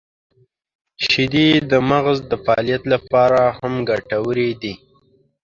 [1.07, 4.73] •شیدې د مغز د فعالیت لپاره هم ګټورې دي.